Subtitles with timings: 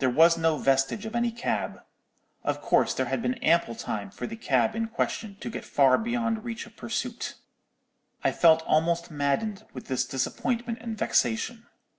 [0.00, 1.80] There was no vestige of any cab:
[2.44, 5.96] of course there had been ample time for the cab in question to get far
[5.96, 7.36] beyond reach of pursuit.
[8.22, 11.64] I felt almost maddened with this disappointment and vexation.